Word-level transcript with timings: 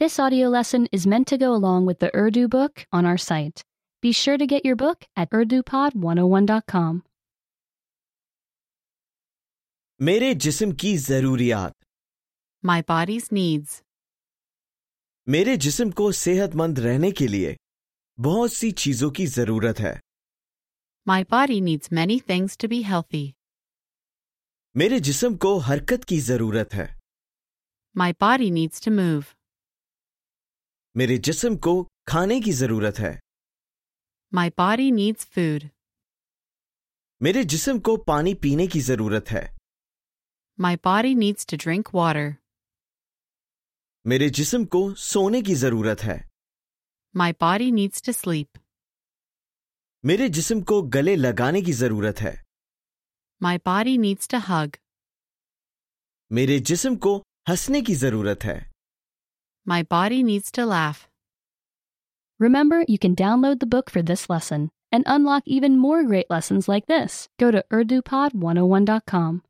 This 0.00 0.18
audio 0.18 0.48
lesson 0.48 0.86
is 0.92 1.06
meant 1.06 1.26
to 1.28 1.36
go 1.36 1.52
along 1.54 1.84
with 1.84 1.98
the 1.98 2.10
Urdu 2.16 2.48
book 2.48 2.86
on 2.90 3.04
our 3.04 3.18
site. 3.18 3.62
Be 4.02 4.12
sure 4.12 4.38
to 4.38 4.46
get 4.46 4.64
your 4.64 4.74
book 4.74 5.04
at 5.14 5.30
urdupod101.com. 5.30 7.02
मेरे 10.00 10.34
जिस्म 10.34 10.72
की 10.72 10.96
जरूरियात 10.98 11.72
My 12.64 12.80
body's 12.82 13.26
needs. 13.38 13.82
मेरे 15.28 15.56
जिस्म 15.56 15.90
को 15.90 16.10
सेहतमंद 16.12 16.80
रहने 16.80 17.10
के 17.12 17.26
लिए 17.28 17.56
बहुत 18.18 18.52
सी 18.52 18.70
चीजों 18.84 19.10
की 19.10 19.26
जरूरत 19.26 19.80
है 19.80 19.98
My 21.06 21.18
body 21.34 21.60
needs 21.60 21.92
many 22.00 22.18
things 22.30 22.56
to 22.56 22.70
be 22.74 22.80
healthy. 22.92 23.32
मेरे 24.76 25.00
जिस्म 25.00 25.36
को 25.36 25.56
हरकत 25.68 26.04
की 26.04 26.20
जरूरत 26.30 26.74
है 26.74 26.88
My 27.96 28.10
body 28.26 28.50
needs 28.50 28.80
to 28.88 28.94
move. 29.02 29.24
मेरे 30.96 31.18
जिस्म 31.18 31.56
को 31.56 31.82
खाने 32.08 32.40
की 32.40 32.52
ज़रूरत 32.52 32.98
है 32.98 33.18
My 34.34 34.50
body 34.60 34.90
needs 34.92 35.24
food. 35.36 35.68
मेरे 37.22 37.44
जिस्म 37.44 37.78
को 37.78 37.96
पानी 37.96 38.34
पीने 38.34 38.66
की 38.66 38.80
ज़रूरत 38.80 39.30
है 39.30 39.56
My 40.60 40.76
body 40.86 41.14
needs 41.14 41.46
to 41.52 41.58
drink 41.64 41.92
water. 41.94 42.34
मेरे 44.06 44.30
जिस्म 44.30 44.64
को 44.64 44.94
सोने 44.94 45.42
की 45.42 45.54
ज़रूरत 45.54 46.00
है 46.00 46.28
My 47.16 47.32
body 47.42 47.70
needs 47.72 48.02
to 48.08 48.14
sleep. 48.22 48.58
मेरे 50.04 50.28
जिस्म 50.28 50.60
को 50.62 50.82
गले 50.82 51.16
लगाने 51.16 51.62
की 51.62 51.72
ज़रूरत 51.72 52.20
है 52.20 52.34
My 53.42 53.58
body 53.58 53.96
needs 53.98 54.28
to 54.34 54.42
hug. 54.48 54.76
मेरे 56.32 56.58
जिस्म 56.60 56.96
को 56.96 57.16
हंसने 57.48 57.82
की 57.82 57.94
ज़रूरत 57.94 58.44
है 58.44 58.69
My 59.64 59.82
body 59.82 60.22
needs 60.22 60.50
to 60.52 60.64
laugh. 60.64 61.08
Remember, 62.38 62.84
you 62.88 62.98
can 62.98 63.14
download 63.14 63.60
the 63.60 63.66
book 63.66 63.90
for 63.90 64.02
this 64.02 64.30
lesson 64.30 64.70
and 64.90 65.04
unlock 65.06 65.42
even 65.46 65.76
more 65.76 66.02
great 66.04 66.30
lessons 66.30 66.68
like 66.68 66.86
this. 66.86 67.28
Go 67.38 67.50
to 67.50 67.64
urdupod101.com. 67.70 69.42